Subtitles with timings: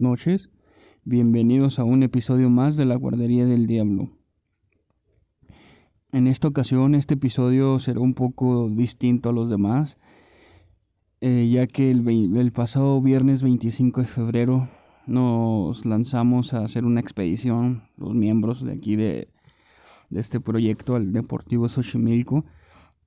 [0.00, 0.50] noches.
[1.04, 4.10] Bienvenidos a un episodio más de la Guardería del Diablo.
[6.12, 9.98] En esta ocasión este episodio será un poco distinto a los demás,
[11.20, 14.68] eh, ya que el, pasado viernes 25 de febrero
[15.06, 19.28] nos lanzamos a hacer una expedición, los miembros de aquí de,
[20.10, 22.44] este proyecto al Deportivo Xochimilco,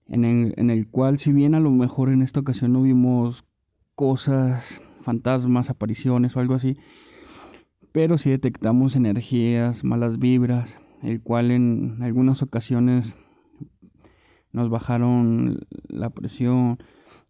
[0.08, 3.46] en el, en el cual si bien a lo mejor en esta ocasión no vimos
[3.96, 6.78] cosas fantasmas, apariciones o algo así,
[7.92, 13.16] pero si detectamos energías, malas vibras, el cual en algunas ocasiones
[14.52, 16.78] nos bajaron la presión,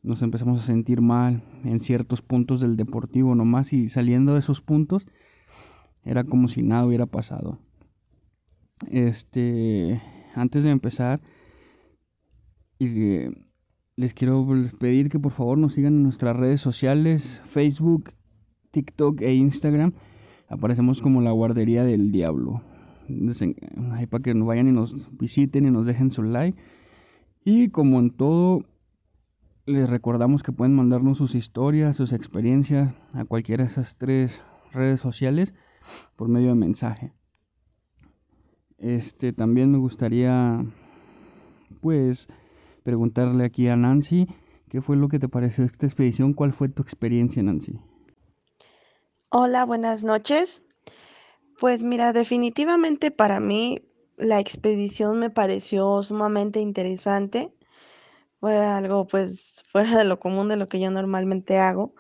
[0.04, 4.62] nos empezamos a sentir mal en ciertos puntos del deportivo nomás y saliendo de esos
[4.62, 5.08] puntos
[6.04, 7.60] era como si nada hubiera pasado.
[8.90, 10.02] Este,
[10.36, 11.22] antes de empezar,
[12.80, 13.28] y
[14.00, 14.48] les quiero
[14.80, 18.14] pedir que por favor nos sigan en nuestras redes sociales, Facebook,
[18.72, 19.92] TikTok e Instagram.
[20.48, 22.62] Aparecemos como la guardería del diablo.
[23.92, 26.58] Ahí para que nos vayan y nos visiten y nos dejen su like.
[27.44, 28.64] Y como en todo,
[29.66, 35.02] les recordamos que pueden mandarnos sus historias, sus experiencias a cualquiera de esas tres redes
[35.02, 35.54] sociales
[36.16, 37.12] por medio de mensaje.
[38.78, 40.66] Este también me gustaría
[41.82, 42.30] pues
[42.84, 44.28] preguntarle aquí a Nancy
[44.70, 47.80] qué fue lo que te pareció esta expedición, cuál fue tu experiencia, Nancy.
[49.30, 50.64] Hola, buenas noches.
[51.60, 53.82] Pues mira, definitivamente para mí
[54.18, 57.54] la expedición me pareció sumamente interesante.
[58.40, 61.94] Fue algo pues fuera de lo común de lo que yo normalmente hago,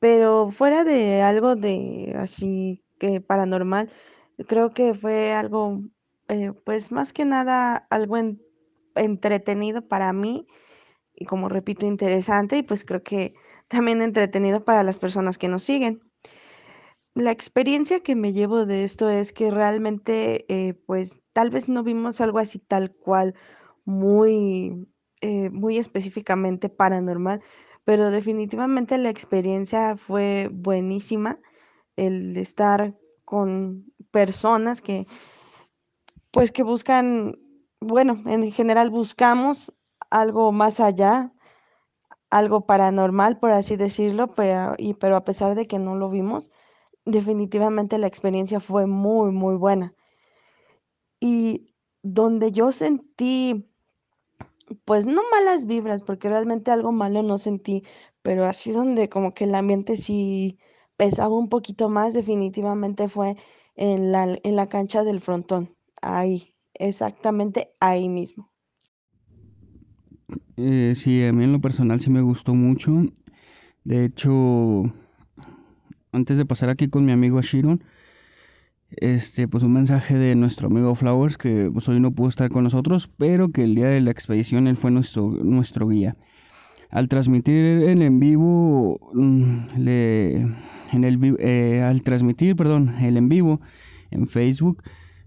[0.00, 3.90] pero fuera de algo de así que paranormal,
[4.48, 5.82] creo que fue algo
[6.28, 8.42] eh, pues más que nada algo en
[8.94, 10.46] entretenido para mí
[11.14, 13.34] y como repito, interesante y pues creo que
[13.68, 16.00] también entretenido para las personas que nos siguen.
[17.14, 21.82] La experiencia que me llevo de esto es que realmente eh, pues tal vez no
[21.82, 23.34] vimos algo así tal cual
[23.84, 24.88] muy,
[25.20, 27.42] eh, muy específicamente paranormal,
[27.84, 31.38] pero definitivamente la experiencia fue buenísima,
[31.96, 35.06] el estar con personas que
[36.30, 37.36] pues que buscan
[37.80, 39.72] bueno, en general buscamos
[40.10, 41.32] algo más allá,
[42.30, 46.50] algo paranormal, por así decirlo, pero, y, pero a pesar de que no lo vimos,
[47.04, 49.94] definitivamente la experiencia fue muy, muy buena.
[51.20, 53.68] Y donde yo sentí,
[54.84, 57.84] pues no malas vibras, porque realmente algo malo no sentí,
[58.22, 60.58] pero así donde como que el ambiente sí
[60.96, 63.36] pesaba un poquito más, definitivamente fue
[63.74, 68.50] en la, en la cancha del frontón, ahí, exactamente ahí mismo.
[70.56, 73.04] Eh, sí, a mí en lo personal sí me gustó mucho.
[73.84, 74.92] De hecho,
[76.12, 77.82] antes de pasar aquí con mi amigo Ashiron,
[78.90, 82.64] este, pues un mensaje de nuestro amigo Flowers que pues, hoy no pudo estar con
[82.64, 86.16] nosotros, pero que el día de la expedición él fue nuestro, nuestro guía.
[86.90, 90.36] Al transmitir el en vivo, mm, le,
[90.92, 93.60] en el, eh, al transmitir, perdón, el en vivo
[94.10, 94.82] en Facebook,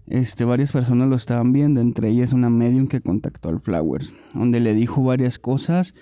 [0.06, 4.60] este, varias personas lo estaban viendo, entre ellas una medium que contactó al Flowers, donde
[4.60, 5.94] le dijo varias cosas,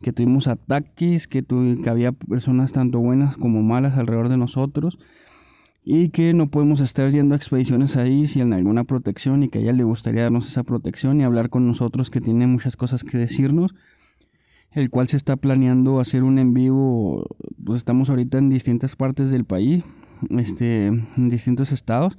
[0.00, 4.98] que tuvimos ataques, que, que había personas tanto buenas como malas alrededor de nosotros
[5.90, 9.62] y que no podemos estar yendo a expediciones ahí sin alguna protección y que a
[9.62, 13.16] ella le gustaría darnos esa protección y hablar con nosotros que tiene muchas cosas que
[13.16, 13.74] decirnos
[14.72, 17.24] el cual se está planeando hacer un en vivo
[17.64, 19.82] pues estamos ahorita en distintas partes del país
[20.28, 22.18] este en distintos estados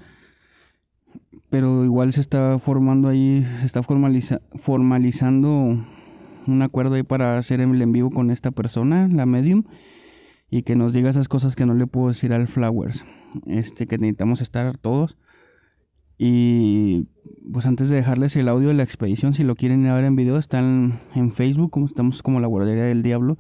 [1.50, 5.78] pero igual se está formando ahí, se está formalizando
[6.48, 9.64] un acuerdo ahí para hacer el en vivo con esta persona, la medium,
[10.50, 13.06] y que nos diga esas cosas que no le puedo decir al Flowers,
[13.46, 15.18] este, que necesitamos estar todos.
[16.18, 17.08] Y
[17.52, 20.38] pues antes de dejarles el audio de la expedición, si lo quieren ver en video,
[20.38, 23.38] están en Facebook, como estamos como la guardería del diablo,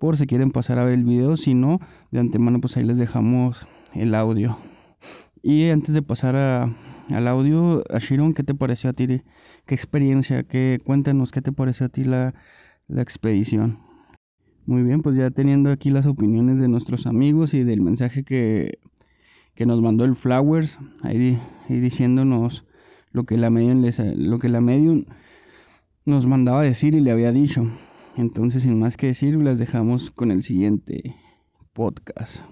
[0.00, 1.80] por si quieren pasar a ver el video, si no,
[2.10, 4.58] de antemano pues ahí les dejamos el audio.
[5.42, 6.34] Y antes de pasar
[7.10, 9.06] al audio, a Shiron, ¿qué te pareció a ti?
[9.66, 10.42] ¿Qué experiencia?
[10.44, 12.34] Qué, cuéntanos, ¿qué te pareció a ti la,
[12.88, 13.78] expedición?
[14.66, 18.78] Muy bien, pues ya teniendo aquí las opiniones de nuestros amigos y del mensaje que,
[19.58, 22.64] nos mandó el Flowers, ahí, diciéndonos
[23.12, 23.84] lo que la medium
[24.16, 25.04] lo que la medium
[26.04, 27.70] nos mandaba decir y le había dicho.
[28.16, 31.16] Entonces, sin más que decir, las dejamos con el siguiente
[31.72, 32.42] podcast.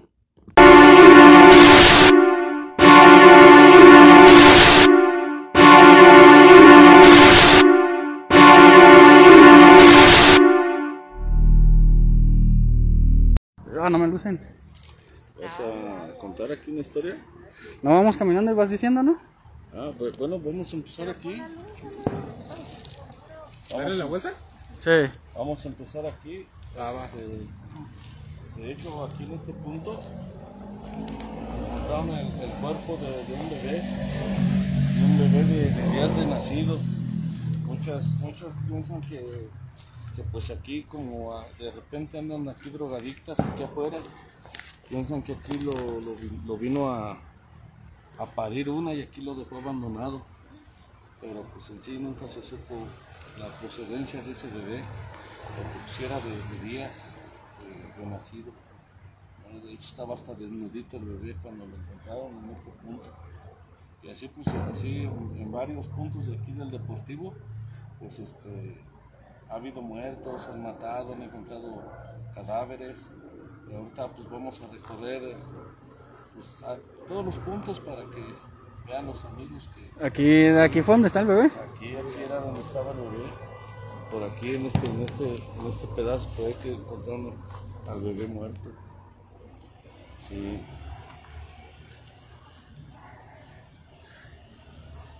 [14.25, 14.39] Ah, lucen.
[15.41, 17.17] Esa contar aquí una historia?
[17.81, 19.17] No vamos caminando y vas diciendo, ¿no?
[19.73, 21.41] Ah, pues, bueno, vamos a empezar aquí.
[23.71, 24.31] ¿Darle la vuelta?
[24.79, 24.91] Sí.
[25.35, 26.45] Vamos a empezar aquí.
[26.75, 27.47] Eh,
[28.57, 29.99] de hecho, aquí en este punto
[31.59, 33.81] encontraron el, el cuerpo de, de un bebé,
[34.93, 36.77] de un bebé de, de días de nacido.
[37.65, 39.49] Muchas, muchos piensan que,
[40.15, 43.97] que pues aquí como ah, de repente andan aquí drogadictas aquí afuera,
[44.89, 45.71] piensan que aquí lo,
[46.01, 47.21] lo vi- lo vino a,
[48.17, 50.25] a parir una y aquí lo dejó abandonado.
[51.21, 52.87] Pero pues en sí nunca se supo
[53.35, 54.81] la procedencia de ese bebé,
[55.55, 57.21] porque pues era de, días
[57.59, 58.51] de, de nacido.
[59.63, 63.07] De hecho estaba hasta desnudito el bebé cuando lo encontraron en este punto.
[64.01, 67.33] Y así pues así en, en varios puntos de aquí del deportivo,
[67.99, 68.85] pues este
[69.53, 71.83] ha habido muertos, han matado, han encontrado
[72.33, 73.11] cadáveres.
[73.69, 75.35] Y ahorita pues vamos a recorrer
[76.33, 76.77] pues, a
[77.07, 78.23] todos los puntos para que
[78.87, 81.45] vean los amigos que Aquí, aquí fue donde está el bebé.
[81.45, 83.29] Aquí, aquí era donde estaba el bebé.
[84.11, 87.33] Por aquí en este, en este, en este pedazo fue que encontraron
[87.87, 88.69] al bebé muerto.
[90.17, 90.59] Sí,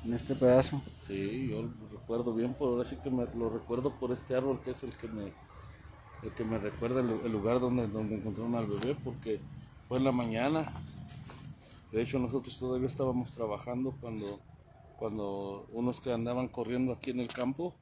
[0.06, 0.82] En este pedazo.
[1.08, 4.62] Sí, yo lo recuerdo bien, por ahora sí que me lo recuerdo por este árbol
[4.62, 5.34] que es el que me,
[6.22, 9.42] el que me recuerda el, el lugar donde, donde encontraron al bebé, porque
[9.88, 10.72] fue en la mañana.
[11.92, 14.42] De hecho, nosotros todavía estábamos trabajando cuando,
[14.98, 17.74] cuando unos que andaban corriendo aquí en el campo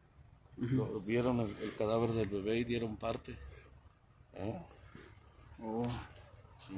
[0.57, 3.37] lo- vieron el, el cadáver del bebé y dieron parte.
[4.33, 4.59] ¿Eh?
[5.59, 5.87] Oh.
[6.57, 6.75] Sí.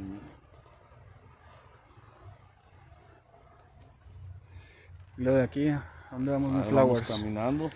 [5.16, 7.04] Lo de aquí, ¿a dónde vamos vamos flowers?
[7.04, 7.72] caminando.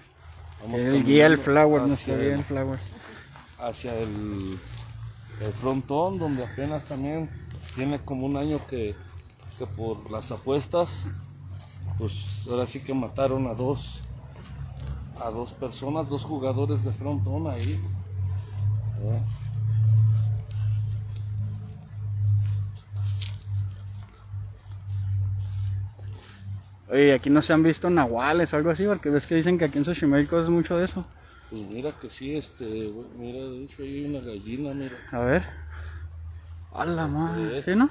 [0.59, 2.79] vamos El guía el flower, hacia nuestro guía el flower.
[3.57, 4.61] hacia el,
[5.39, 7.31] el frontón, donde apenas también
[7.75, 9.01] tiene como un año que,
[9.57, 11.09] que por las apuestas,
[11.97, 14.09] pues ahora sí que mataron a dos,
[15.15, 17.89] a dos personas, dos jugadores de frontón ahí.
[26.89, 29.65] Oye, aquí no se han visto nahuales o algo así, porque ves que dicen que
[29.65, 31.05] aquí en Xochimilco es mucho de eso.
[31.49, 32.65] Pues mira que sí, este,
[33.17, 34.95] mira, de hecho ahí hay una gallina, mira.
[35.11, 35.43] A ver.
[36.73, 37.65] A la madre, Pues.
[37.65, 37.89] ¿sí, no?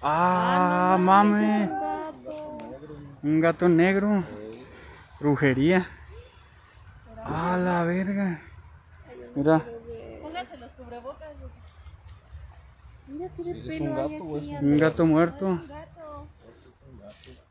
[0.00, 1.70] Ah, mame.
[3.22, 4.24] Un gato negro.
[5.20, 5.86] Brujería.
[7.24, 8.40] A la verga.
[9.34, 9.64] Mira,
[10.22, 11.28] Pónganse los cubrebocas.
[13.08, 15.46] Mira, tiene es pelo un gato, un gato muerto.
[15.46, 15.87] un gato.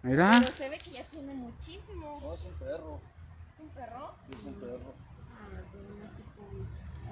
[0.07, 0.38] Mira.
[0.39, 2.19] Pero se ve que ya tiene muchísimo.
[2.24, 3.00] No, es un perro,
[3.54, 4.15] ¿Es un perro?
[4.25, 4.94] sí es un perro.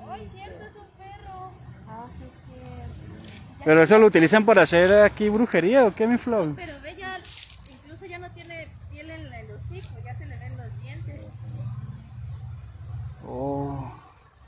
[0.09, 1.51] Ay, cierto, es un perro.
[1.89, 3.63] Ah, sí, es cierto.
[3.65, 6.53] Pero eso lo utilizan para hacer aquí brujería o qué, mi flow?
[6.55, 7.19] Pero ve ya,
[7.69, 11.21] incluso ya no tiene piel en el hocico, ya se le ven los dientes.
[13.27, 13.91] Oh.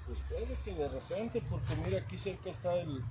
[0.06, 3.04] Pues puede que de repente, porque mira aquí cerca está el,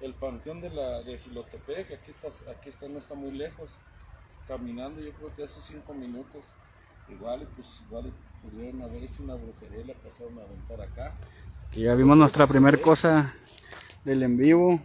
[0.00, 3.70] el panteón de la de Gilotepec, aquí está, aquí está, no está muy lejos,
[4.50, 6.44] caminando yo creo que hace cinco minutos,
[7.08, 11.14] igual y pues igual pudieron haber hecho una brujería y la pasaron a aventar acá.
[11.68, 13.32] Aquí ya vimos nuestra primer cosa
[14.04, 14.80] del en vivo.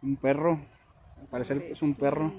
[0.00, 0.60] Un perro.
[1.20, 2.32] Al parecer es un perro.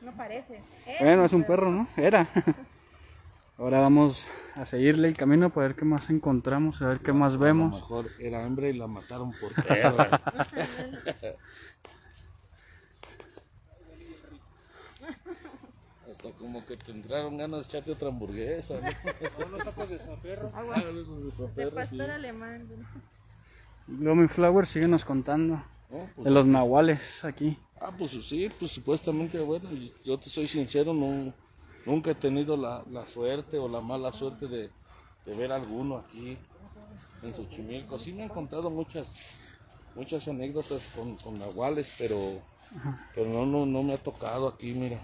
[0.00, 0.62] No parece.
[1.00, 1.86] Bueno, es un perro, ¿no?
[1.98, 2.26] Era.
[3.58, 7.34] Ahora vamos a seguirle el camino para ver qué más encontramos, a ver qué más
[7.34, 7.74] A lo vemos.
[7.74, 10.08] mejor era hembra y la mataron por perra.
[16.18, 18.74] Hasta como que te entraron ganas de echarte otra hamburguesa.
[18.74, 19.46] ¿no?
[19.46, 20.50] Unos tacos de zaperro.
[20.52, 21.96] Ah, los de De Zaperra, sí.
[21.96, 22.68] pastor alemán.
[23.86, 27.56] Mi Flower síguenos contando No, pues de los nahuales aquí.
[27.80, 29.70] Ah, pues sí, pues supuestamente, bueno,
[30.04, 31.32] yo te soy sincero, no,
[31.86, 34.72] nunca he tenido la, la suerte o la mala suerte de,
[35.24, 36.36] de ver alguno aquí
[37.22, 37.96] en Xochimilco.
[37.96, 39.14] Sí me han contado muchas,
[39.94, 42.18] muchas anécdotas con, con nahuales, pero,
[43.14, 45.00] pero no, no, no me ha tocado aquí, mira.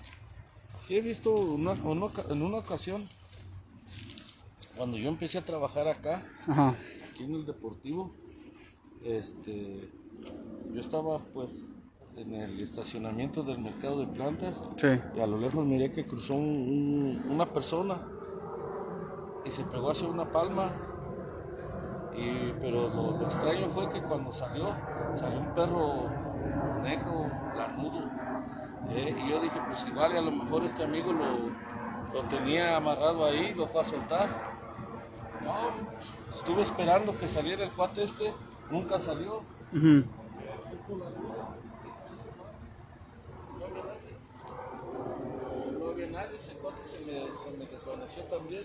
[0.86, 3.08] Sí he visto una, una oca- en una ocasión,
[4.76, 6.76] cuando yo empecé a trabajar acá, Ajá.
[7.10, 8.12] aquí en el deportivo,
[9.02, 9.88] este,
[10.72, 11.70] yo estaba pues
[12.16, 14.88] en el estacionamiento del mercado de plantas Sí.
[15.14, 16.42] y a lo lejos miré que cruzó un-
[17.24, 18.02] un- una persona
[19.42, 20.70] y se pegó hacia una palma.
[22.12, 24.76] Y, pero lo, lo extraño fue que cuando salió,
[25.14, 26.12] salió un perro
[26.80, 28.08] negro, lanudo.
[28.90, 29.16] ¿Eh?
[29.18, 31.50] Y yo dije, pues igual a lo mejor este amigo lo,
[32.12, 34.28] lo tenía amarrado ahí, lo fue a soltar.
[35.42, 35.54] No,
[36.36, 38.32] estuve esperando que saliera el cuate este,
[38.70, 39.42] nunca salió.
[39.72, 40.04] Ujú.
[45.78, 48.64] No había nadie, ese cuate se me, se me desvaneció también.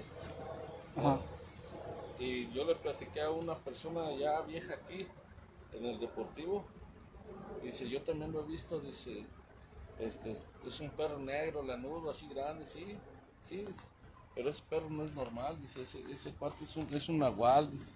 [0.98, 1.20] Ajá.
[2.20, 5.08] Y yo le platiqué a una persona ya vieja aquí,
[5.74, 6.66] en el deportivo.
[7.64, 9.26] Dice, yo también lo he visto, dice,
[10.00, 12.98] este, es- es un perro negro, lanudo, así grande, sí,
[13.42, 13.86] sí, dice,
[14.36, 17.72] pero ese perro no es normal, dice, ese, ese cuate es un, es un nahual,
[17.72, 17.92] dice.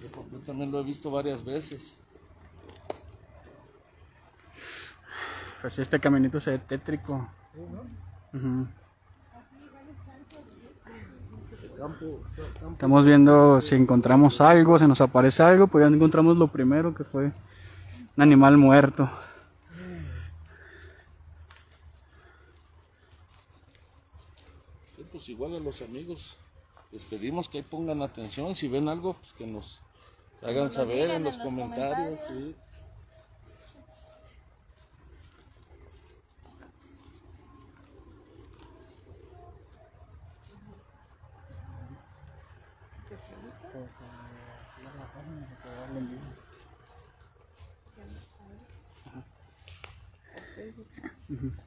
[0.00, 1.98] Yo, porque yo también lo he visto varias veces.
[5.60, 7.28] Pues este caminito se ve tétrico.
[12.72, 17.04] Estamos viendo si encontramos algo, si nos aparece algo, pues ya encontramos lo primero que
[17.04, 17.24] fue
[18.16, 19.08] un animal muerto.
[24.96, 26.38] Sí, pues igual a los amigos,
[26.90, 29.80] les pedimos que ahí pongan atención, si ven algo, pues que nos
[30.42, 32.20] hagan saber en en los los comentarios.
[32.22, 32.54] comentarios.
[32.54, 32.54] sí.
[51.28, 51.57] ¿Cómo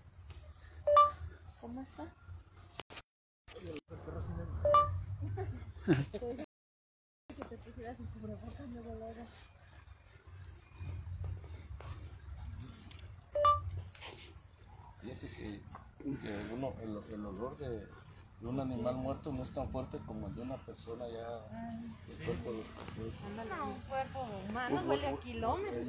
[15.02, 15.62] Fíjate que,
[16.04, 20.28] que uno, el, el olor de, de un animal muerto no es tan fuerte como
[20.28, 21.28] el de una persona ya.
[22.08, 22.64] el cuerpo de-
[23.74, 24.20] un cuerpo
[24.50, 25.88] humano huele a kilómetros.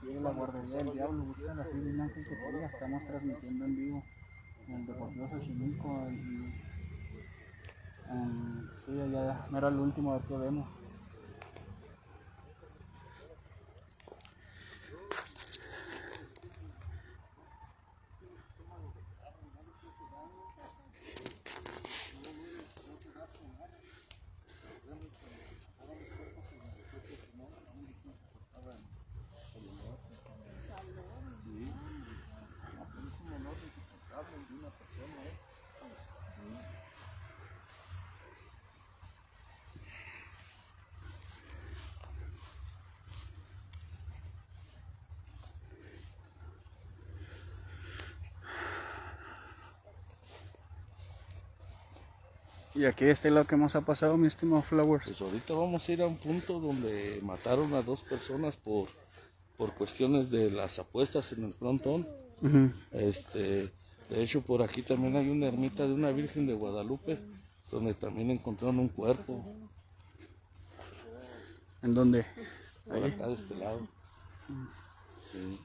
[0.00, 4.04] Sí, la guardería del diablo, buscan así de Ángel que estamos transmitiendo en vivo
[4.68, 6.54] en el Deportivo Xochimilco y
[8.08, 10.77] em, sí, ya era el último a ver qué vemos.
[52.78, 55.06] Y aquí este es lo que más ha pasado, mi estimado Flowers.
[55.06, 58.86] Pues ahorita vamos a ir a un punto donde mataron a dos personas por,
[59.56, 62.06] por cuestiones de las apuestas en el frontón.
[62.92, 63.72] Este,
[64.08, 67.18] de hecho, por aquí también hay una ermita de una Virgen de Guadalupe,
[67.72, 69.42] donde también encontraron un cuerpo,
[71.82, 72.24] ¿En dónde?
[72.86, 73.80] por acá de este lado.
[75.32, 75.58] Sí.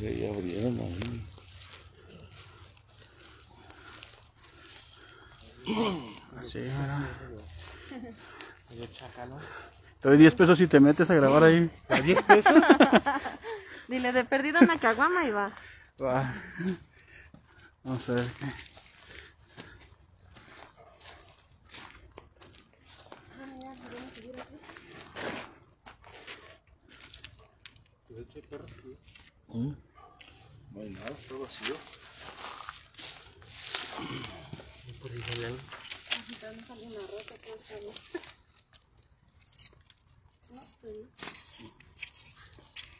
[0.00, 1.28] Mira, ya abrieron ahí.
[6.36, 7.00] Así, mira.
[10.00, 11.68] Te doy 10 pesos si te metes a grabar ahí.
[11.88, 12.54] ¿A 10 pesos?
[13.88, 15.50] Dile, de perdida una caguama y va.
[16.00, 16.32] Va.
[17.82, 18.77] Vamos a ver qué.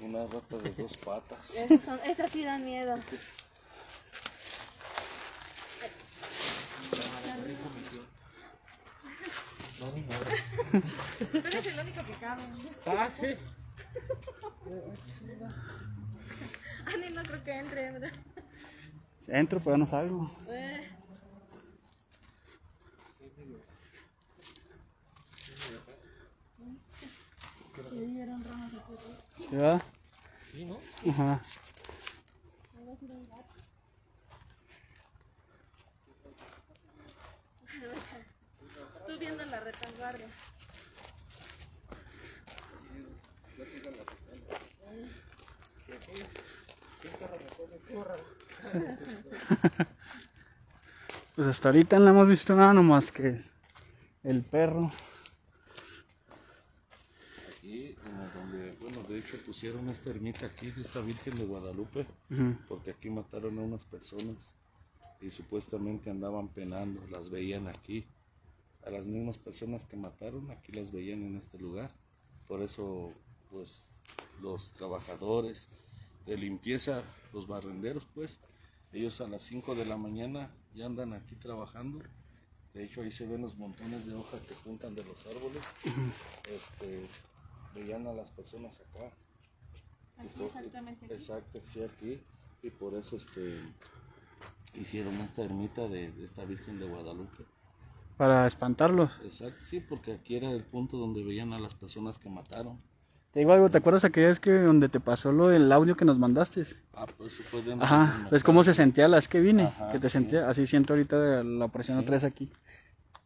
[0.09, 1.55] Una rata de dos patas.
[1.57, 2.97] Esas, son, esas sí dan miedo.
[11.31, 12.43] Tú eres el único que cabe.
[12.87, 13.37] Ah, sí.
[16.87, 18.13] Ani no creo que entre, ¿verdad?
[19.27, 20.31] Entro, pero ya no salgo.
[20.49, 20.89] Eh,
[29.39, 29.83] ¿Sí, verdad?
[30.59, 30.77] Sí, ¿no?
[31.09, 31.41] Ajá.
[39.07, 40.27] Tú viendo la retaguardia.
[51.37, 53.41] Pues hasta ahorita no hemos visto nada nomás que
[54.25, 54.91] el perro.
[57.49, 62.07] Aquí, como donde, bueno, de hecho pusieron esta ermita aquí esta Virgen de Guadalupe,
[62.67, 64.55] porque aquí mataron a unas personas
[65.21, 68.07] y supuestamente andaban penando, las veían aquí.
[68.87, 71.91] A las mismas personas que mataron, aquí las veían en este lugar.
[72.47, 73.13] Por eso,
[73.51, 73.87] pues,
[74.41, 75.69] los trabajadores
[76.25, 78.41] de limpieza, los barrenderos, pues,
[78.93, 82.01] ellos a las 5 de la mañana ya andan aquí trabajando.
[82.73, 85.63] De hecho, ahí se ven los montones de hojas que juntan de los árboles.
[86.49, 87.03] Este,
[87.75, 89.11] veían a las personas acá.
[90.19, 91.15] Aquí exactamente aquí.
[91.15, 92.21] Exacto, sí, aquí.
[92.63, 93.61] Y por eso este,
[94.75, 97.45] hicieron esta ermita de, de esta Virgen de Guadalupe.
[98.17, 99.13] Para espantarlos.
[99.25, 102.81] Exacto, sí, porque aquí era el punto donde veían a las personas que mataron.
[103.31, 106.05] Te digo algo, ¿te acuerdas aquella vez que donde te pasó lo del audio que
[106.05, 106.65] nos mandaste?
[106.95, 107.81] Ah, pues se pueden.
[107.81, 109.65] Ajá, ¿ves cómo se sentía la vez que vine?
[109.65, 110.15] Ajá, que te sí.
[110.15, 112.03] sentía, así siento ahorita la presión Sí.
[112.03, 112.51] otra vez aquí.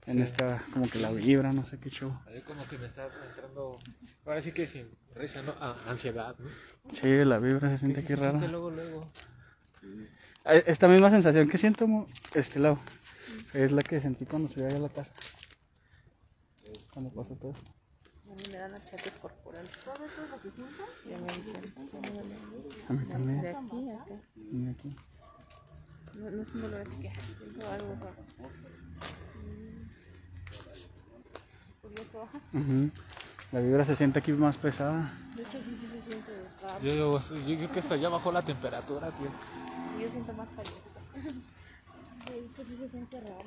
[0.06, 2.12] En esta, como que la vibra, no sé qué show.
[2.26, 3.78] Ahí como que me está entrando,
[4.26, 5.54] ahora sí que sin risa, ¿no?
[5.60, 6.48] Ah, ansiedad, ¿no?
[6.92, 8.48] Sí, la vibra se siente aquí Se siente rara.
[8.48, 9.08] luego, luego.
[10.44, 11.86] Ah, Esta misma sensación que siento,
[12.34, 12.78] este lado,
[13.54, 15.12] es la que sentí cuando subí allá a la casa.
[16.92, 17.52] Cuando pasó todo.
[17.52, 19.70] A mí me dan achaques corporales.
[19.84, 20.88] ¿Todo eso es lo que juntas?
[21.08, 21.74] Ya me dicen.
[22.88, 23.38] A mí De también.
[23.46, 24.14] aquí a acá.
[24.36, 24.96] Y aquí.
[26.18, 28.16] No, no es un dolor, es que siento algo raro.
[32.52, 32.90] Ujú.
[33.52, 35.12] La vibra se siente aquí más pesada.
[35.36, 36.32] De hecho, sí, sí se siente
[36.62, 36.80] raro.
[36.80, 39.28] Yo, yo creo que hasta ya bajó la temperatura, tío.
[40.00, 40.80] Yo siento más caliente.
[42.26, 43.44] De hecho, sí se siente raro.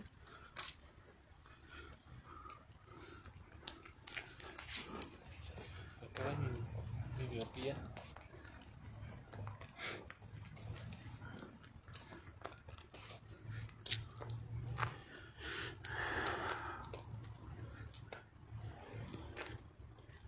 [6.03, 7.75] Acaba mi, mi miopía.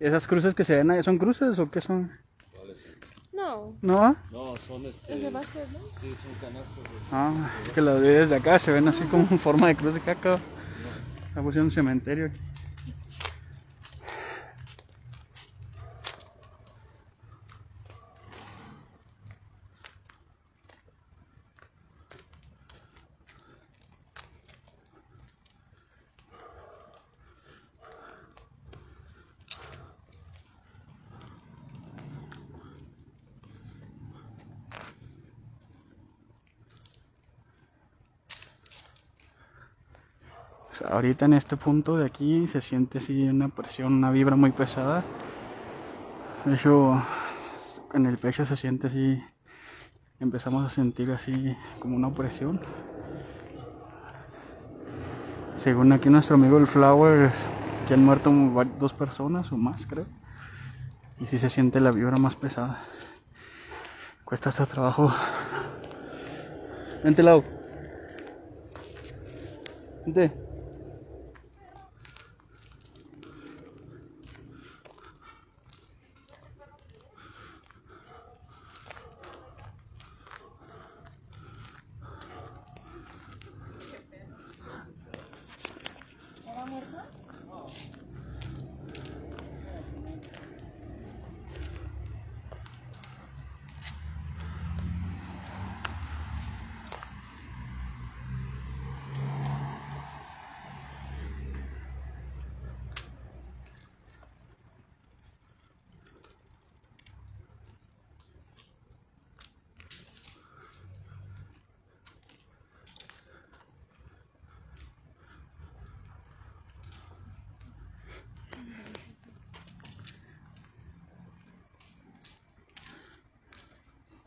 [0.00, 2.10] ¿Esas cruces que se ven ahí son cruces o qué son?
[3.32, 4.16] No, ¿No?
[4.32, 5.14] No, son este.
[5.14, 5.78] es de básquet, ¿no?
[6.00, 6.74] Sí, son canastos.
[6.84, 7.32] de- Ah,
[7.64, 10.00] es que las vi desde acá, se ven así como en forma de cruz de
[10.00, 10.38] caca.
[11.34, 12.38] La pusieron un cementerio aquí.
[40.98, 45.04] Ahorita en este punto de aquí se siente así una presión, una vibra muy pesada.
[46.44, 47.00] De hecho,
[47.94, 49.22] en el pecho se siente así,
[50.18, 52.60] empezamos a sentir así como una presión.
[55.54, 57.30] Según aquí nuestro amigo el Flower,
[57.86, 58.32] que han muerto
[58.80, 60.06] dos personas o más, creo.
[61.20, 62.80] Y sí se siente la vibra más pesada.
[64.24, 65.12] Cuesta hasta trabajo.
[67.04, 67.44] Vente, Lau.
[70.04, 70.48] Vente.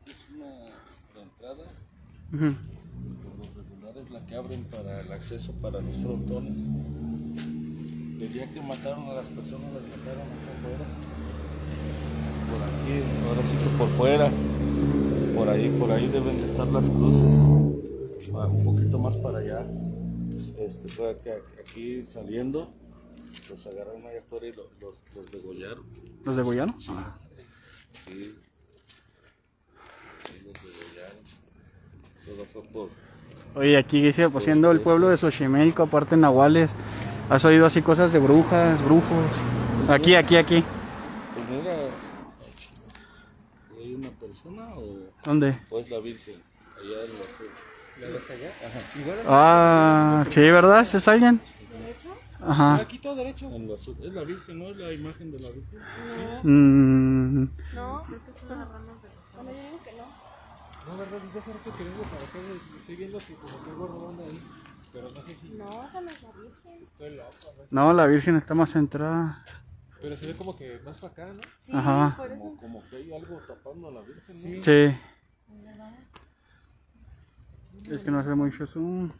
[0.03, 0.45] Es una
[1.15, 1.63] la entrada,
[2.34, 2.46] Ujú.
[3.24, 6.62] por lo regular es la que abren para el acceso para los frontones.
[8.22, 10.86] El día que mataron a las personas, las mataron acá afuera.
[12.50, 14.32] Por aquí, ahora sí que por fuera.
[15.36, 17.36] Por ahí, por ahí deben de estar las cruces.
[18.34, 19.65] Un poquito más para allá.
[20.60, 21.15] Este, fue
[21.60, 22.70] aquí, saliendo.
[23.50, 25.84] Los agarraron allá afuera y lo- los, los degollaron.
[26.26, 26.76] ¿Los de Guyano?
[26.80, 26.91] Sí.
[28.06, 28.36] Sí,
[30.46, 31.24] los degollaron.
[31.24, 32.11] Todo fue por...
[33.55, 36.71] Oye, aquí sigue siendo el pueblo de Xochimilco, aparte Nahuales.
[37.29, 39.25] ¿Has oído así cosas de brujas, brujos?
[39.89, 40.63] Aquí, aquí, aquí.
[41.36, 41.75] Pues mira,
[43.77, 45.57] ¿hay una persona o, ¿Dónde?
[45.69, 46.41] o es la Virgen?
[46.77, 47.25] Allá en la.
[47.97, 48.47] ¿La de hasta allá?
[48.47, 49.25] Ajá, sí, ¿verdad?
[49.27, 50.81] Ah, sí, ¿verdad?
[50.81, 51.41] ¿Es alguien?
[52.41, 52.75] Ajá.
[52.75, 53.53] Aquí todo derecho.
[53.53, 53.69] En.
[53.69, 54.69] Es la Virgen, ¿no?
[54.69, 55.79] Es la imagen de la Virgen.
[56.43, 60.20] Mm, No, creo que son las ramas de los Bueno, yo digo que no.
[60.88, 62.39] No, verdad, desde hace rato que vengo para acá,
[62.78, 64.41] estoy viendo que como que algo rodando ahí.
[64.91, 66.84] Pero no sé si No, esa no es la Virgen.
[66.84, 67.67] estoy loco, güey.
[67.72, 69.46] no, la Virgen está más centrada.
[70.02, 71.41] Pero se ve como que más para acá, ¿no?
[71.62, 72.15] Sí, Ajá.
[72.17, 72.39] por eso.
[72.39, 74.63] Como, como que hay algo tapando a la Virgen, ¿no?
[74.63, 74.63] Sí.
[74.63, 74.98] Sí.
[77.91, 79.12] Es que no hace mucho zoom.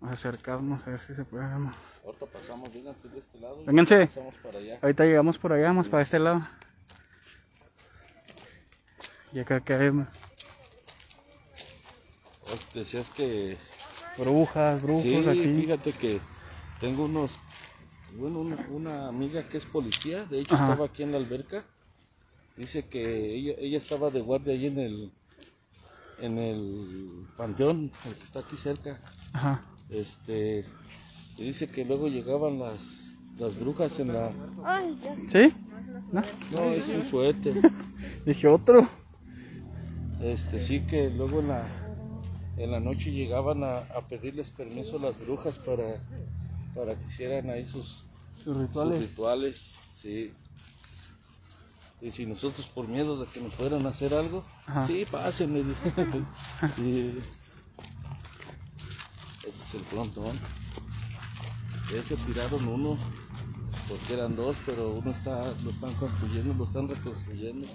[0.00, 1.46] Vamos a acercarnos a ver si se puede.
[1.46, 1.76] ver más.
[2.04, 3.64] Ahorita pasamos, vénganse de este lado.
[3.64, 4.06] Vénganse.
[4.06, 4.78] Pasamos para allá.
[4.82, 6.46] Ahorita llegamos por allá, vamos para este lado.
[9.32, 10.08] Y acá caemos.
[12.44, 13.56] Pues, decías que
[14.18, 15.54] Brujas, brujos Sí, aquí.
[15.54, 16.20] fíjate que
[16.80, 17.32] tengo unos,
[18.16, 20.64] bueno, una, una amiga que es policía, de hecho Ajá.
[20.72, 21.64] estaba aquí en la alberca.
[22.56, 25.12] Dice que ella, ella estaba de guardia ahí en el,
[26.20, 29.00] en el panteón, el que está aquí cerca.
[29.32, 29.62] Ajá.
[29.88, 30.64] Este,
[31.40, 32.78] y dice que luego llegaban las,
[33.38, 34.30] las brujas en la.
[35.32, 35.52] ¿Sí?
[36.12, 36.22] ¿No?
[36.52, 37.54] no, es un suéter.
[38.26, 38.86] Dije otro.
[40.22, 41.66] Este, sí que luego en la,
[42.58, 45.98] en la noche llegaban a, a pedirles permiso a las brujas para,
[46.74, 48.02] para que hicieran ahí sus,
[48.34, 49.00] Sus sus rituales.
[49.00, 50.32] rituales, sí.
[52.02, 54.86] Y si nosotros por miedo de que nos fueran a hacer algo, Ajá.
[54.86, 55.62] sí, pásenme.
[56.76, 57.18] sí.
[59.40, 60.24] Ese es el frontón.
[60.24, 60.69] De
[61.98, 62.96] hecho tiraron uno,
[63.88, 67.66] porque eran dos, pero uno está, lo están construyendo, lo están reconstruyendo.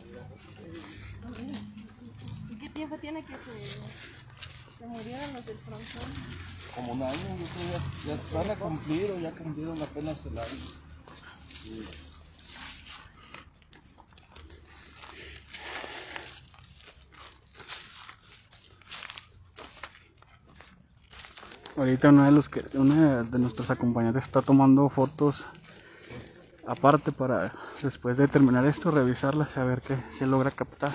[2.49, 6.45] ¿Y qué tiempo tiene que se, se murieron los del frontón?
[6.73, 10.37] Como un año, yo creo ya, ya van a cumplir o ya cumplieron apenas el
[10.37, 10.49] año.
[11.63, 12.04] Sí.
[21.77, 25.43] Ahorita una de los que una de nuestros acompañantes está tomando fotos
[26.65, 30.91] aparte para después de terminar esto revisarlas a ver qué se logra captar.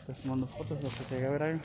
[0.00, 1.60] Estoy tomando fotos, lo que llegue a ver ahí.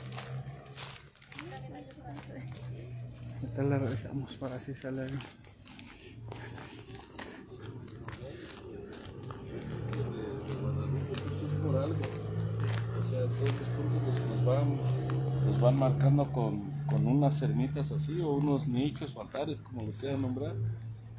[3.42, 5.20] Ahorita le revisamos para si sale algo.
[11.66, 11.96] Algo.
[13.02, 14.02] O sea, todos los puntos
[15.46, 19.98] los van, marcando con, con unas ermitas así o unos nichos o altares, como les
[20.00, 20.56] quieran nombrar.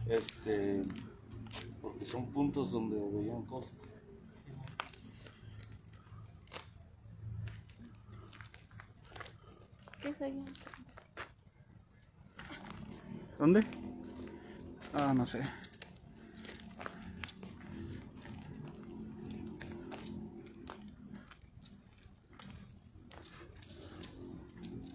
[0.09, 0.83] Este,
[1.83, 3.73] porque son puntos donde veían cosas.
[10.01, 10.06] ¿Qué es allá?
[13.39, 13.65] ¿Dónde?
[14.95, 15.43] Ah, no sé.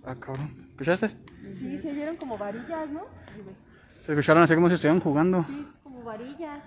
[0.04, 0.50] Ah, cabrón.
[0.72, 1.10] ¿Escuchaste?
[1.54, 3.02] Sí, se oyeron como varillas, ¿no?
[4.04, 5.44] Se escucharon así como si estuvieran jugando.
[5.44, 6.64] Sí, como varillas.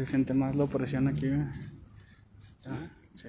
[0.00, 1.30] Se siente más la opresión aquí.
[2.66, 3.28] Ah, sí.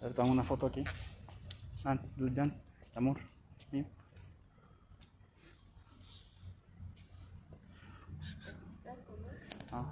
[0.00, 0.82] A ver, toma una foto aquí.
[1.84, 1.98] Ah,
[2.94, 3.18] amor.
[3.70, 3.84] mío.
[9.70, 9.84] Ah.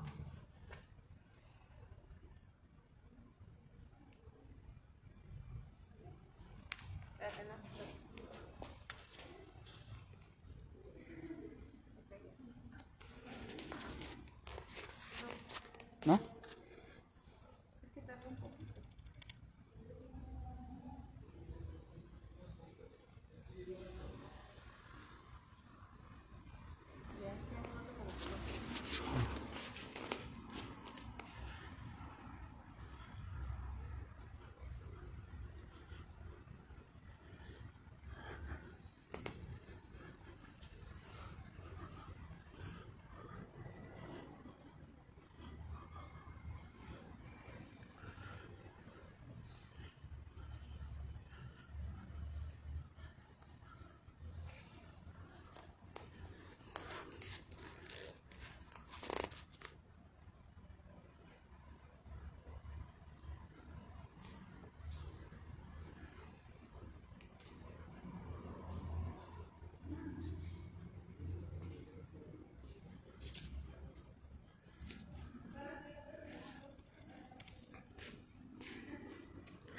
[16.07, 16.19] ¿No?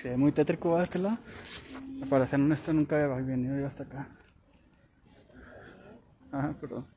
[0.02, 1.16] Sí, muy tétrico va este lado.
[2.10, 4.08] Para ser honesto, nunca he venido yo hasta acá.
[6.32, 6.88] Ajá, perdón.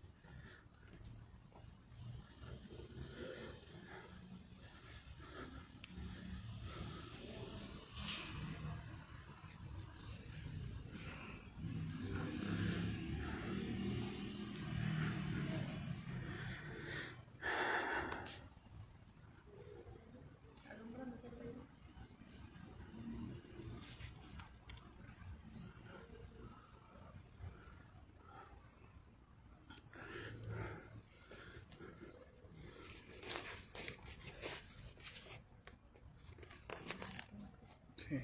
[37.97, 38.21] Sí.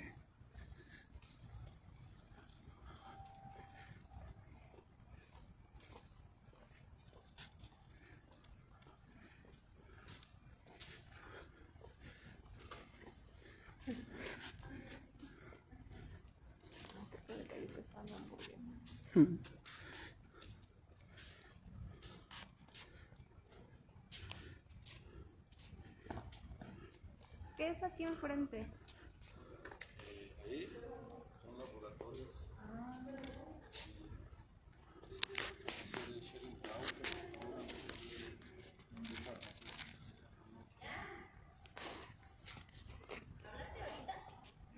[27.57, 28.67] ¿Qué es aquí enfrente?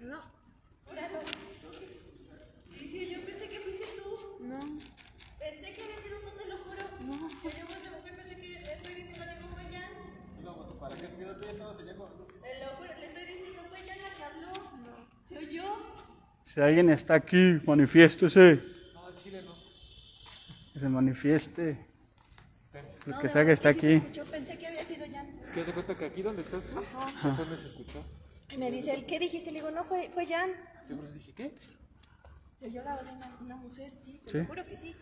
[0.02, 0.20] No.
[2.66, 4.44] Sí, sí, yo pensé que fuiste tú.
[4.44, 4.60] No.
[5.38, 6.82] Pensé que había sido tú, te lo juro.
[7.06, 7.30] No.
[7.44, 10.80] Yo por esa mujer pensé que le estoy diciendo algo fue Jan.
[10.80, 12.08] ¿Para qué subió tú ya estabas allá con
[12.42, 14.52] Te lo juro, le estoy diciendo fue Jan la que habló.
[14.52, 15.28] No.
[15.28, 16.02] ¿Se oyó?
[16.52, 18.60] Si alguien está aquí, manifiéstese.
[18.92, 19.54] No, Chile no.
[20.74, 21.86] Que se manifieste.
[23.06, 23.92] El No, que sea que verdad está aquí.
[23.94, 25.26] escuchó, pensé que había sido Jan.
[25.54, 26.78] ¿Te das cuenta que aquí donde estás tú?
[26.78, 27.44] Ajá.
[27.48, 28.04] me se escuchó.
[28.50, 29.50] Y me dice él, ¿qué dijiste?
[29.50, 30.50] Le digo, no, fue, fue Jan.
[30.86, 31.54] Siempre se dije, ¿qué?
[32.60, 34.38] Se oyó la voz de una, una mujer, sí, te Sí.
[34.40, 34.94] lo juro que sí.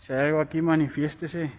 [0.00, 1.50] Si hay algo aquí, manifiéstese.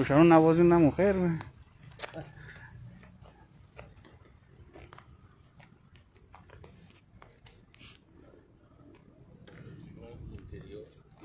[0.00, 1.32] Escucharon una voz de una mujer, güey.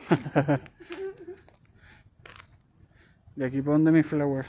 [3.37, 4.45] De aquí para donde mi flower.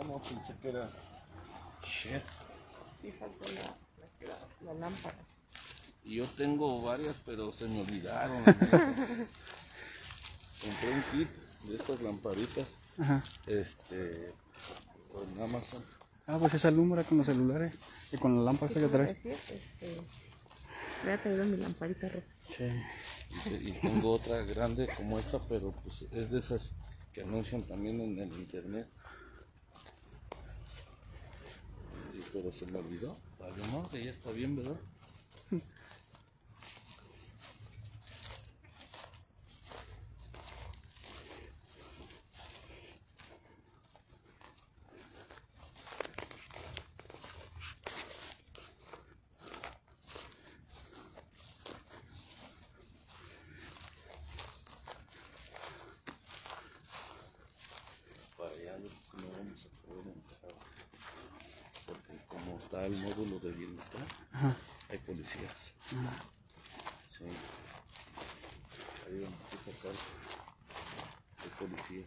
[0.00, 0.88] Ah, no, pensé que era.
[1.84, 2.22] Shit.
[3.00, 5.16] Sí, faltó la, la, la lámpara.
[6.04, 8.42] Y yo tengo varias, pero se me olvidaron.
[8.44, 8.66] Compré
[10.92, 11.28] un kit
[11.68, 12.66] de estas lamparitas.
[12.98, 13.22] Ajá.
[13.46, 14.32] Este.
[15.42, 15.82] Amazon.
[16.26, 17.74] Ah, pues esa alumbra con los celulares
[18.12, 19.16] y con la lámpara que traes.
[19.24, 19.96] Este,
[21.02, 22.26] voy a traer mi lamparita rosa.
[22.48, 22.64] Sí.
[23.60, 26.74] Y tengo otra grande como esta, pero pues es de esas
[27.12, 28.86] que anuncian también en el internet.
[32.14, 33.16] Y- pero se me olvidó.
[33.40, 34.76] Vale, no, que ya está bien, ¿verdad?
[62.70, 64.56] está el módulo de bienestar, Ajá.
[64.88, 65.72] hay policías.
[67.18, 67.24] Sí.
[69.04, 70.06] Ahí donde está esa casa,
[71.42, 72.06] hay policías.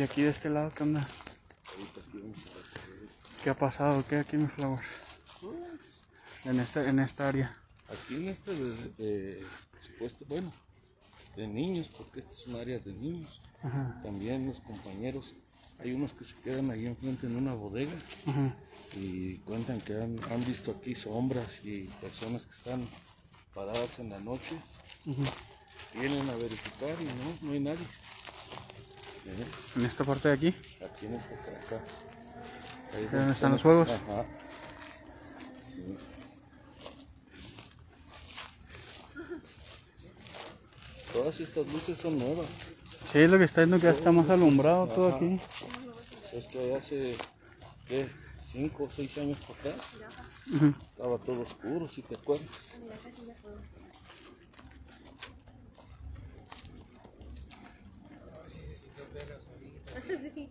[0.00, 1.06] Y aquí de este lado, ¿qué onda?
[1.66, 2.20] Qué
[3.04, 3.42] es.
[3.44, 4.02] ¿Qué ha pasado?
[4.08, 4.86] ¿Qué aquí en Flowers?
[6.46, 7.54] En esta, en esta área.
[7.86, 9.46] Aquí en este de, de-
[9.82, 10.50] supuesto, bueno,
[11.36, 13.42] de niños, porque este es un área de niños.
[13.62, 14.00] Ajá.
[14.02, 15.34] También los compañeros,
[15.80, 17.92] hay unos que se quedan ahí enfrente en una bodega
[18.26, 18.54] Ajá.
[18.96, 22.80] y cuentan que han, han visto aquí sombras y personas que están
[23.54, 24.56] paradas en la noche.
[25.92, 27.86] Vienen a verificar y no, no hay nadie.
[29.76, 30.48] En esta parte de aquí.
[30.48, 31.84] Aquí en esta acá.
[32.94, 33.90] Ahí es ¿Dónde están los juegos?
[33.90, 34.24] Ajá.
[35.72, 35.96] Sí.
[41.12, 42.48] Todas estas luces son nuevas.
[43.12, 45.40] Sí, es lo que está viendo que ya está más alumbrado todo aquí.
[46.32, 47.16] Esto hace,
[47.88, 48.08] ¿qué?
[48.42, 49.82] Cinco o seis años para acá.
[50.90, 52.48] Estaba todo oscuro, si te acuerdas.
[60.06, 60.48] Sí.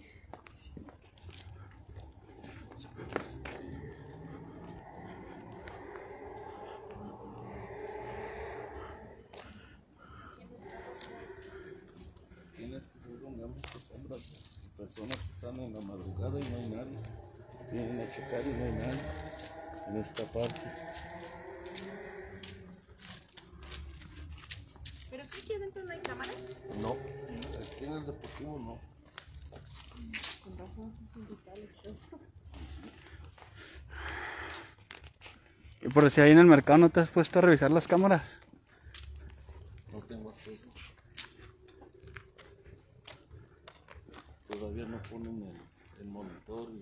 [12.56, 14.22] Tienes que ser donde han visto sombras.
[14.90, 16.98] Personas que están en la madrugada y no hay nadie.
[17.72, 19.00] Vienen a checar y no hay nadie.
[19.88, 20.62] En esta parte.
[25.10, 26.38] ¿Pero aquí adentro no hay cámaras?
[26.82, 26.92] No.
[26.92, 28.80] Aquí en el deportivo no.
[30.44, 30.94] Con razón.
[35.82, 38.38] Y por si ahí en el mercado no te has puesto a revisar las cámaras.
[39.92, 40.66] No tengo acceso.
[44.50, 46.80] Todavía no ponen el, el monitor y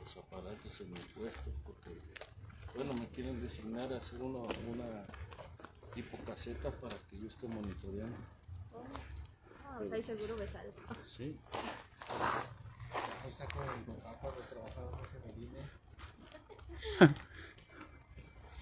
[0.00, 1.90] los aparatos en el puesto porque,
[2.76, 5.04] bueno, me quieren designar a hacer una, una
[5.94, 8.16] tipo caseta para que yo esté monitoreando.
[9.66, 10.72] Ah, ahí seguro ves algo.
[11.06, 11.36] Sí.
[13.22, 17.14] Ahí está con mi papá cuando trabajábamos en el INE.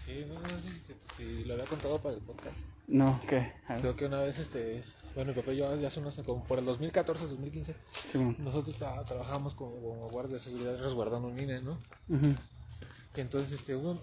[0.04, 2.66] Sí, no, no sé si, si lo había contado para el podcast.
[2.88, 3.52] No, ¿qué?
[3.78, 4.82] Creo que una vez, este,
[5.14, 7.74] bueno, mi papá y yo ya hace unos, como por el 2014, 2015,
[8.10, 8.36] Simón.
[8.38, 11.78] nosotros tra- trabajábamos como, como guardias de seguridad resguardando un INE, ¿no?
[13.14, 13.96] Que entonces, este, hubo,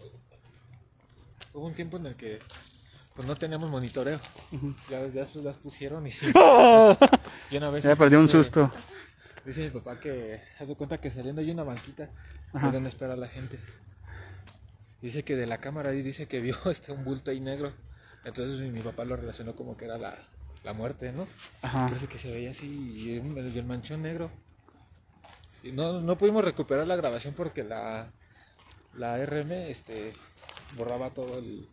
[1.53, 2.39] hubo un tiempo en el que,
[3.15, 4.19] pues no teníamos monitoreo.
[4.89, 6.11] Ya, ya después las pusieron y,
[7.51, 7.83] y una vez...
[7.85, 8.71] Ya perdió un susto.
[9.45, 12.09] Dice mi papá que hace cuenta que saliendo hay una banquita
[12.71, 13.59] donde espera la gente.
[15.01, 17.73] Dice que de la cámara ahí dice que vio este un bulto ahí negro.
[18.25, 20.17] Entonces mi papá lo relacionó como que era la,
[20.63, 21.27] la muerte, ¿no?
[21.61, 21.87] Ajá.
[21.87, 24.31] Parece que se veía así y el, manchón negro.
[25.63, 28.11] Y no, no pudimos recuperar la grabación porque la,
[28.95, 30.13] la RM este,
[30.77, 31.69] borraba todo el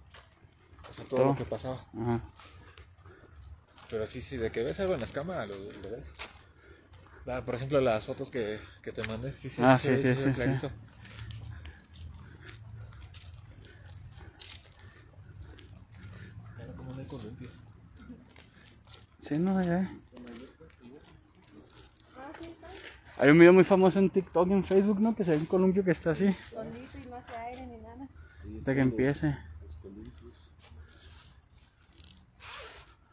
[0.89, 1.29] o sea, todo, Todo.
[1.31, 1.85] lo que pasaba.
[2.01, 2.21] Ajá.
[3.91, 6.09] Pero sí, sí, de que ves algo en las cámaras, lo, lo ves.
[7.27, 10.15] Ah, por ejemplo, las fotos que, que te mandé, sí, sí, Ah, sí, sí, ve
[10.15, 10.33] sí, sí.
[10.33, 10.71] clarito.
[16.59, 17.51] Mira cómo no hay columpio.
[19.27, 19.91] Sí, no, ya.
[23.17, 25.17] Hay un video muy famoso en TikTok y en Facebook, ¿no?
[25.17, 26.33] Que se ve un columpio que está así.
[26.49, 28.09] Solito y no hace aire ni nada.
[28.59, 29.37] Hasta que empiece.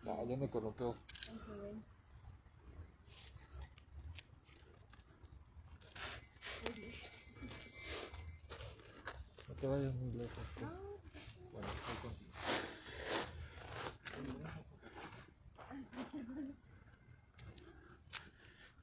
[0.04, 0.96] No, ya me columpió.
[9.48, 10.38] No te vayas muy lejos.
[10.60, 10.66] tú.
[11.54, 12.34] Bueno, voy contigo.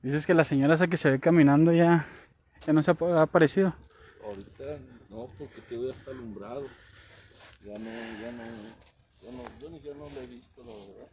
[0.03, 2.07] Dices que la señora esa que se ve caminando ya,
[2.67, 3.75] ya no se ha aparecido.
[4.25, 4.79] Ahorita
[5.11, 6.69] no, porque te ya está alumbrado.
[7.67, 8.45] Ya no, ya no,
[9.23, 11.09] ya no, yo ni- ya no lo he visto, la verdad.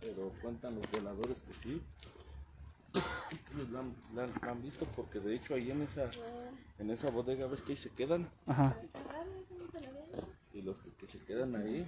[0.00, 1.82] Pero cuentan los voladores que sí.
[3.54, 6.10] Ellos la han, la han- la han visto porque de hecho ahí en esa,
[6.80, 8.76] en esa bodega ves que ahí se quedan Ajá.
[10.52, 11.86] y los que, que se quedan ahí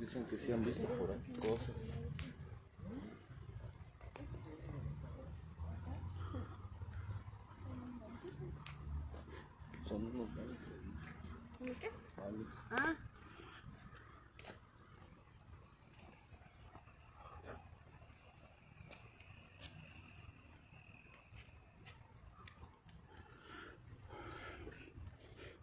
[0.00, 1.76] dicen que sí han visto por aquí cosas.
[9.88, 10.58] Son unos males
[11.60, 11.90] ahí, ¿Es qué?
[12.16, 12.46] males.
[12.74, 12.96] Ah,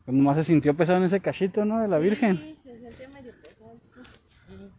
[0.05, 1.81] Pues nomás se sintió pesado en ese cachito, ¿no?
[1.81, 2.37] De la Virgen.
[2.37, 3.79] sí, se sentía medio pesado.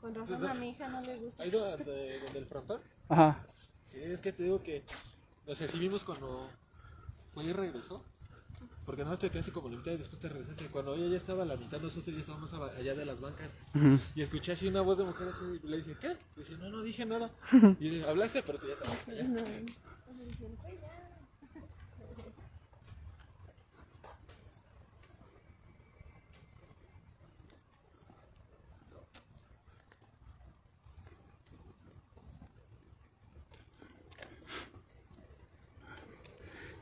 [0.00, 1.42] Con razón a mi hija no le gusta.
[1.42, 2.80] ¿Ahí donde, donde el frontón?
[3.08, 3.40] Ajá.
[3.84, 4.82] Sí, es que te digo que,
[5.46, 6.48] o sea, sí vimos cuando
[7.32, 8.02] fue y regresó,
[8.90, 10.66] Porque nada más te quedaste como la mitad y después te regresaste.
[10.66, 13.48] Cuando ella ya estaba a la mitad, nosotros ya estábamos allá de las bancas.
[14.16, 15.44] Y escuché así una voz de mujer así.
[15.62, 16.16] Y le dije, ¿qué?
[16.34, 17.30] Y dice, no, no dije nada.
[17.78, 19.28] Y le dije, hablaste, pero tú ya estabas allá.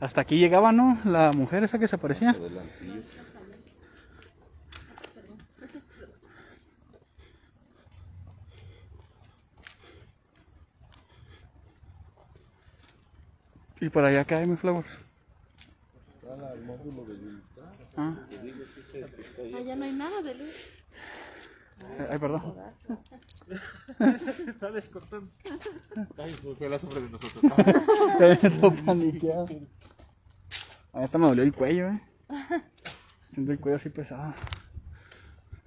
[0.01, 0.99] Hasta aquí llegaba, ¿no?
[1.05, 2.35] La mujer esa que se aparecía.
[13.81, 14.99] Y por allá cae mi flowers.
[16.23, 16.53] Para.
[17.97, 18.17] Ah.
[19.57, 20.55] Allá no hay nada de luz.
[22.11, 22.55] ay, perdón.
[23.99, 25.31] Se está descortando.
[26.19, 27.53] Ay, fue- la sombra de nosotros.
[28.61, 29.49] Todo paniqueado.
[30.93, 32.01] A esta me dolió el cuello, eh.
[33.33, 34.35] Siento el cuello así pesado.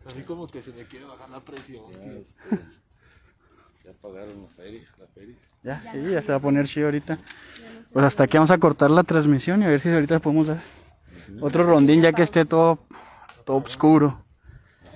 [0.06, 1.84] A mí como que se me quiere bajar la presión.
[1.94, 2.50] Ya, este,
[3.86, 5.36] ya pagaron la feria, la feria.
[5.64, 7.18] Ya, sí, ya se va a poner chido ahorita.
[7.94, 10.62] Pues hasta aquí vamos a cortar la transmisión y a ver si ahorita podemos dar
[11.40, 12.80] otro rondín ya que esté todo,
[13.46, 14.26] todo oscuro.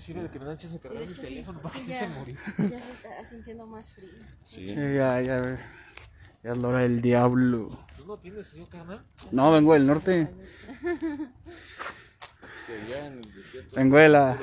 [0.07, 2.05] De que me dan chance de cargar mi teléfono para Sí, que ya, se
[2.69, 4.11] ya se está sintiendo más frío.
[4.43, 4.67] Sí.
[4.67, 5.59] Sí, ya, ya, ves.
[6.43, 7.69] ya es la hora del diablo.
[8.05, 9.03] ¿Tú no tienes frío, carnal?
[9.31, 10.29] No, vengo del norte.
[12.85, 13.75] Allá en el desierto.
[13.75, 14.37] Vengo de la...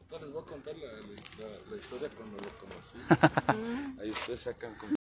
[0.00, 2.96] Entonces les voy a contar la, la- la historia cuando lo conocí.
[4.00, 4.94] Ahí ustedes sacan con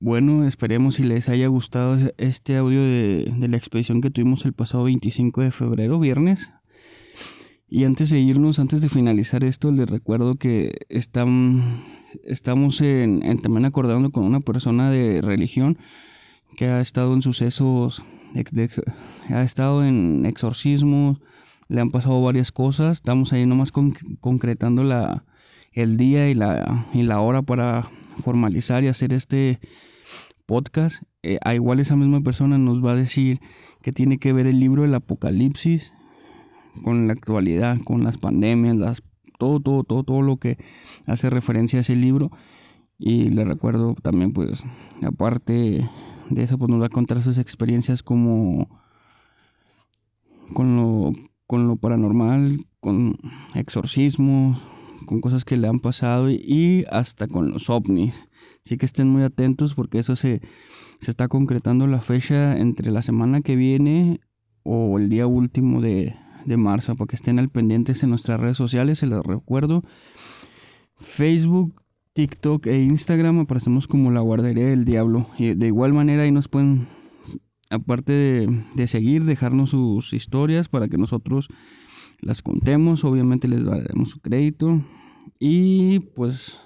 [0.00, 4.54] Bueno, esperemos si les haya gustado este audio de, de la expedición que tuvimos el
[4.54, 6.50] pasado 25 de febrero, viernes.
[7.70, 11.82] Y antes de irnos, antes de finalizar esto, les recuerdo que están,
[12.24, 15.76] estamos en, en- también acordando con una persona de religión
[16.56, 18.04] que ha estado en sucesos,
[18.34, 18.70] ex- de
[19.28, 21.20] ha estado en exorcismos,
[21.68, 22.98] le han pasado varias cosas.
[22.98, 25.24] Estamos ahí nomás con- concretando la,
[25.72, 27.90] el día y la, y la hora para
[28.24, 29.60] formalizar y hacer este
[30.46, 31.02] podcast.
[31.22, 33.40] Eh, a igual esa misma persona nos va a decir
[33.82, 35.92] que tiene que ver el libro del Apocalipsis
[36.82, 39.02] con la actualidad, con las pandemias, las,
[39.38, 40.58] todo, todo, todo, todo lo que
[41.06, 42.30] hace referencia a ese libro.
[42.98, 44.64] Y le recuerdo también, pues,
[45.02, 45.88] aparte
[46.30, 48.68] de eso, pues nos va a contar sus experiencias como
[50.52, 51.12] con lo,
[51.46, 53.16] con lo paranormal, con
[53.54, 54.62] exorcismos,
[55.06, 58.28] con cosas que le han pasado y, y hasta con los ovnis.
[58.64, 60.40] Así que estén muy atentos porque eso se,
[61.00, 64.20] se está concretando la fecha entre la semana que viene
[64.64, 66.14] o el día último de,
[66.48, 69.84] de marzo, para que estén al pendientes en nuestras redes sociales, se los recuerdo.
[70.96, 71.82] Facebook,
[72.14, 75.28] TikTok e Instagram aparecemos como la guardería del diablo.
[75.38, 76.88] Y de igual manera ahí nos pueden,
[77.70, 81.48] aparte de, de seguir, dejarnos sus historias para que nosotros
[82.20, 83.04] las contemos.
[83.04, 84.80] Obviamente les daremos su crédito.
[85.38, 86.58] Y pues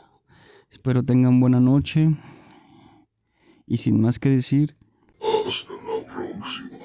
[0.70, 2.14] espero tengan buena noche.
[3.66, 4.76] Y sin más que decir,
[5.46, 6.81] Hasta la próxima.